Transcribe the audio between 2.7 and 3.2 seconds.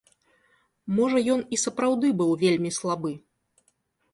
слабы.